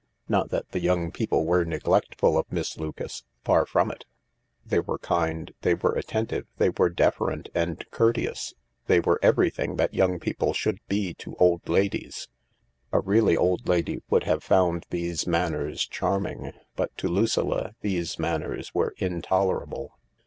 Not 0.27 0.49
that 0.49 0.71
the 0.71 0.79
young 0.79 1.11
people 1.11 1.45
were 1.45 1.63
neglectful 1.63 2.35
of 2.35 2.51
Miss 2.51 2.75
Lucas, 2.75 3.23
Far 3.45 3.67
from 3.67 3.91
it. 3.91 4.03
They 4.65 4.79
were 4.79 4.97
kind, 4.97 5.53
they 5.61 5.75
were 5.75 5.91
attentive, 5.93 6.47
they 6.57 6.71
were 6.71 6.89
deferent 6.89 7.49
and 7.53 7.85
courteous, 7.91 8.55
they 8.87 8.99
were 8.99 9.19
everything 9.21 9.75
that 9.75 9.93
young 9.93 10.19
people 10.19 10.53
should 10.53 10.79
be 10.87 11.13
to 11.19 11.35
old 11.35 11.69
ladies. 11.69 12.29
A 12.91 12.99
really 12.99 13.37
old 13.37 13.69
lady 13.69 14.01
would 14.09 14.23
have 14.23 14.43
found 14.43 14.87
these 14.89 15.27
manners 15.27 15.85
charming, 15.85 16.51
but 16.75 16.97
to 16.97 17.07
Lucilla 17.07 17.75
these 17.83 18.17
manners 18.17 18.73
were 18.73 18.95
intolerable. 18.97 19.99